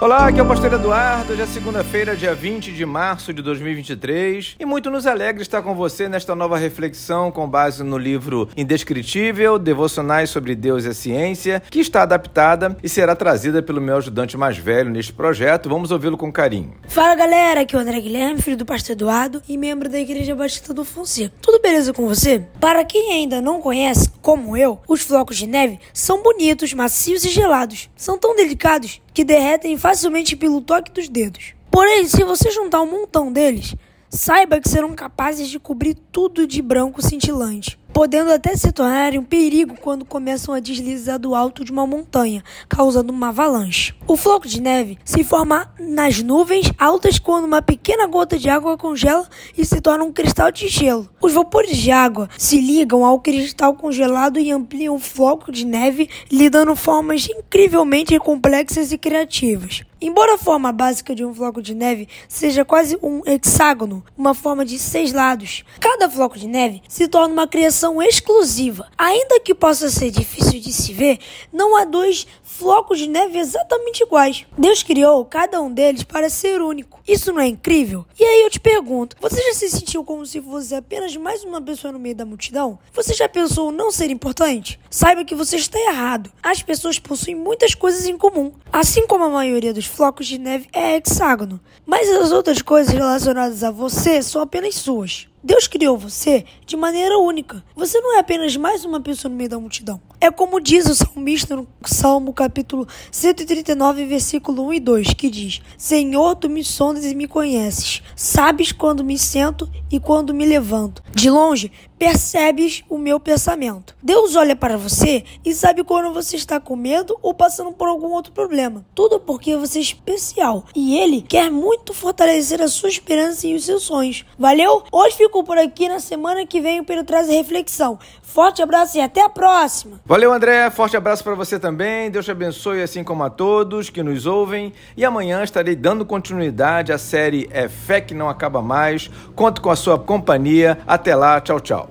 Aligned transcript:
Olá, 0.00 0.28
aqui 0.28 0.40
é 0.40 0.42
o 0.42 0.48
Pastor 0.48 0.72
Eduardo. 0.72 1.34
Hoje 1.34 1.42
é 1.42 1.46
segunda-feira, 1.46 2.16
dia 2.16 2.34
20 2.34 2.72
de 2.72 2.86
março 2.86 3.34
de 3.34 3.42
2023. 3.42 4.56
E 4.58 4.64
muito 4.64 4.90
nos 4.90 5.06
alegra 5.06 5.42
estar 5.42 5.60
com 5.60 5.74
você 5.74 6.08
nesta 6.08 6.34
nova 6.34 6.56
reflexão 6.56 7.30
com 7.30 7.46
base 7.46 7.84
no 7.84 7.98
livro 7.98 8.48
Indescritível, 8.56 9.58
Devocionais 9.58 10.30
sobre 10.30 10.54
Deus 10.54 10.86
e 10.86 10.88
a 10.88 10.94
Ciência, 10.94 11.62
que 11.68 11.80
está 11.80 12.00
adaptada 12.00 12.78
e 12.82 12.88
será 12.88 13.14
trazida 13.14 13.62
pelo 13.62 13.78
meu 13.78 13.98
ajudante 13.98 14.38
mais 14.38 14.56
velho 14.56 14.88
neste 14.88 15.12
projeto. 15.12 15.68
Vamos 15.68 15.90
ouvi-lo 15.90 16.16
com 16.16 16.32
carinho. 16.32 16.72
Fala 16.88 17.14
galera, 17.14 17.60
aqui 17.60 17.76
é 17.76 17.78
o 17.78 17.82
André 17.82 18.00
Guilherme, 18.00 18.40
filho 18.40 18.56
do 18.56 18.64
Pastor 18.64 18.92
Eduardo 18.92 19.42
e 19.46 19.58
membro 19.58 19.90
da 19.90 20.00
Igreja 20.00 20.34
Batista 20.34 20.72
do 20.72 20.82
Fonseca. 20.82 21.34
Tudo 21.42 21.60
beleza 21.60 21.92
com 21.92 22.08
você? 22.08 22.42
Para 22.58 22.86
quem 22.86 23.12
ainda 23.12 23.42
não 23.42 23.60
conhece, 23.60 24.10
como 24.22 24.56
eu, 24.56 24.80
os 24.88 25.02
flocos 25.02 25.36
de 25.36 25.46
neve 25.46 25.78
são 25.92 26.22
bonitos, 26.22 26.72
macios 26.72 27.22
e 27.22 27.28
gelados. 27.28 27.90
São 27.94 28.16
tão 28.16 28.34
delicados 28.34 29.02
que 29.12 29.24
derretem 29.24 29.76
facilmente 29.76 30.36
pelo 30.36 30.60
toque 30.60 30.92
dos 30.92 31.08
dedos. 31.08 31.54
Porém, 31.70 32.06
se 32.06 32.22
você 32.24 32.50
juntar 32.50 32.82
um 32.82 32.90
montão 32.90 33.32
deles, 33.32 33.74
saiba 34.08 34.60
que 34.60 34.68
serão 34.68 34.94
capazes 34.94 35.48
de 35.48 35.58
cobrir 35.58 35.94
tudo 36.12 36.46
de 36.46 36.60
branco 36.60 37.02
cintilante 37.02 37.79
podendo 37.92 38.32
até 38.32 38.56
se 38.56 38.72
tornar 38.72 39.12
um 39.14 39.24
perigo 39.24 39.74
quando 39.80 40.04
começam 40.04 40.54
a 40.54 40.60
deslizar 40.60 41.18
do 41.18 41.34
alto 41.34 41.64
de 41.64 41.72
uma 41.72 41.86
montanha, 41.86 42.42
causando 42.68 43.12
uma 43.12 43.28
avalanche. 43.28 43.94
O 44.06 44.16
floco 44.16 44.48
de 44.48 44.60
neve 44.60 44.98
se 45.04 45.24
forma 45.24 45.72
nas 45.78 46.22
nuvens 46.22 46.72
altas 46.78 47.18
quando 47.18 47.44
uma 47.44 47.62
pequena 47.62 48.06
gota 48.06 48.38
de 48.38 48.48
água 48.48 48.76
congela 48.76 49.28
e 49.56 49.64
se 49.64 49.80
torna 49.80 50.04
um 50.04 50.12
cristal 50.12 50.50
de 50.50 50.68
gelo. 50.68 51.08
Os 51.20 51.32
vapores 51.32 51.76
de 51.76 51.90
água 51.90 52.28
se 52.38 52.60
ligam 52.60 53.04
ao 53.04 53.20
cristal 53.20 53.74
congelado 53.74 54.38
e 54.38 54.50
ampliam 54.50 54.94
o 54.94 55.00
floco 55.00 55.52
de 55.52 55.66
neve, 55.66 56.08
lhe 56.30 56.48
dando 56.48 56.74
formas 56.76 57.28
incrivelmente 57.28 58.18
complexas 58.18 58.92
e 58.92 58.98
criativas. 58.98 59.82
Embora 60.02 60.36
a 60.36 60.38
forma 60.38 60.72
básica 60.72 61.14
de 61.14 61.22
um 61.22 61.34
floco 61.34 61.60
de 61.60 61.74
neve 61.74 62.08
seja 62.26 62.64
quase 62.64 62.98
um 63.02 63.20
hexágono, 63.26 64.02
uma 64.16 64.32
forma 64.32 64.64
de 64.64 64.78
seis 64.78 65.12
lados, 65.12 65.62
cada 65.78 66.08
floco 66.08 66.38
de 66.38 66.48
neve 66.48 66.82
se 66.88 67.06
torna 67.06 67.34
uma 67.34 67.46
criação 67.46 68.00
exclusiva. 68.02 68.88
Ainda 68.96 69.38
que 69.40 69.54
possa 69.54 69.90
ser 69.90 70.10
difícil 70.10 70.58
de 70.58 70.72
se 70.72 70.94
ver, 70.94 71.18
não 71.52 71.76
há 71.76 71.84
dois 71.84 72.26
flocos 72.60 72.98
de 72.98 73.08
neve 73.08 73.38
exatamente 73.38 74.02
iguais. 74.02 74.44
Deus 74.56 74.82
criou 74.82 75.24
cada 75.24 75.62
um 75.62 75.72
deles 75.72 76.02
para 76.02 76.28
ser 76.28 76.60
único. 76.60 77.00
Isso 77.08 77.32
não 77.32 77.40
é 77.40 77.46
incrível? 77.46 78.04
E 78.18 78.22
aí 78.22 78.42
eu 78.42 78.50
te 78.50 78.60
pergunto, 78.60 79.16
você 79.18 79.40
já 79.40 79.54
se 79.54 79.70
sentiu 79.70 80.04
como 80.04 80.26
se 80.26 80.42
fosse 80.42 80.74
apenas 80.74 81.16
mais 81.16 81.42
uma 81.42 81.62
pessoa 81.62 81.90
no 81.90 81.98
meio 81.98 82.14
da 82.14 82.26
multidão? 82.26 82.78
Você 82.92 83.14
já 83.14 83.26
pensou 83.26 83.72
não 83.72 83.90
ser 83.90 84.10
importante? 84.10 84.78
Saiba 84.90 85.24
que 85.24 85.34
você 85.34 85.56
está 85.56 85.78
errado. 85.78 86.30
As 86.42 86.62
pessoas 86.62 86.98
possuem 86.98 87.34
muitas 87.34 87.74
coisas 87.74 88.06
em 88.06 88.18
comum, 88.18 88.52
assim 88.70 89.06
como 89.06 89.24
a 89.24 89.30
maioria 89.30 89.72
dos 89.72 89.86
flocos 89.86 90.26
de 90.26 90.36
neve 90.36 90.68
é 90.70 90.96
hexágono. 90.96 91.58
Mas 91.86 92.10
as 92.10 92.30
outras 92.30 92.60
coisas 92.60 92.92
relacionadas 92.92 93.64
a 93.64 93.70
você 93.70 94.22
são 94.22 94.42
apenas 94.42 94.74
suas. 94.74 95.29
Deus 95.42 95.66
criou 95.66 95.96
você 95.96 96.44
de 96.66 96.76
maneira 96.76 97.18
única. 97.18 97.64
Você 97.74 97.98
não 97.98 98.14
é 98.14 98.18
apenas 98.18 98.54
mais 98.56 98.84
uma 98.84 99.00
pessoa 99.00 99.30
no 99.30 99.36
meio 99.36 99.48
da 99.48 99.58
multidão. 99.58 99.98
É 100.20 100.30
como 100.30 100.60
diz 100.60 100.84
o 100.86 100.94
salmista 100.94 101.56
no 101.56 101.66
Salmo 101.82 102.34
capítulo 102.34 102.86
139, 103.10 104.04
versículo 104.04 104.66
1 104.66 104.74
e 104.74 104.80
2, 104.80 105.14
que 105.14 105.30
diz: 105.30 105.62
Senhor, 105.78 106.36
tu 106.36 106.50
me 106.50 106.62
sondas 106.62 107.06
e 107.06 107.14
me 107.14 107.26
conheces. 107.26 108.02
Sabes 108.14 108.70
quando 108.70 109.02
me 109.02 109.16
sento 109.16 109.66
e 109.90 109.98
quando 109.98 110.34
me 110.34 110.44
levanto. 110.44 111.02
De 111.14 111.30
longe, 111.30 111.72
percebes 111.98 112.82
o 112.88 112.98
meu 112.98 113.18
pensamento. 113.18 113.94
Deus 114.02 114.36
olha 114.36 114.56
para 114.56 114.76
você 114.76 115.24
e 115.44 115.54
sabe 115.54 115.84
quando 115.84 116.12
você 116.12 116.36
está 116.36 116.58
com 116.58 116.76
medo 116.76 117.18
ou 117.22 117.32
passando 117.32 117.72
por 117.72 117.88
algum 117.88 118.12
outro 118.12 118.32
problema. 118.32 118.84
Tudo 118.94 119.20
porque 119.20 119.56
você 119.56 119.78
é 119.78 119.82
especial 119.82 120.64
e 120.74 120.98
Ele 120.98 121.22
quer 121.22 121.50
muito 121.50 121.94
fortalecer 121.94 122.60
a 122.60 122.68
sua 122.68 122.88
esperança 122.88 123.46
e 123.46 123.54
os 123.54 123.64
seus 123.64 123.82
sonhos. 123.82 124.24
Valeu? 124.38 124.82
Hoje 124.92 125.16
fico 125.30 125.44
por 125.44 125.56
aqui. 125.56 125.88
Na 125.88 126.00
semana 126.00 126.44
que 126.44 126.60
vem 126.60 126.80
o 126.80 126.84
Pedro 126.84 127.04
traz 127.04 127.28
reflexão. 127.28 127.98
Forte 128.20 128.60
abraço 128.60 128.98
e 128.98 129.00
até 129.00 129.22
a 129.22 129.28
próxima. 129.28 130.00
Valeu, 130.04 130.32
André. 130.32 130.68
Forte 130.70 130.96
abraço 130.96 131.22
para 131.22 131.34
você 131.34 131.58
também. 131.58 132.10
Deus 132.10 132.24
te 132.24 132.32
abençoe, 132.32 132.82
assim 132.82 133.04
como 133.04 133.22
a 133.22 133.30
todos 133.30 133.88
que 133.88 134.02
nos 134.02 134.26
ouvem. 134.26 134.72
E 134.96 135.04
amanhã 135.04 135.42
estarei 135.44 135.76
dando 135.76 136.04
continuidade 136.04 136.92
à 136.92 136.98
série 136.98 137.48
É 137.52 137.68
Fé 137.68 138.00
que 138.00 138.12
Não 138.12 138.28
Acaba 138.28 138.60
Mais. 138.60 139.08
Conto 139.36 139.62
com 139.62 139.70
a 139.70 139.76
sua 139.76 139.98
companhia. 139.98 140.78
Até 140.86 141.14
lá. 141.14 141.40
Tchau, 141.40 141.60
tchau. 141.60 141.88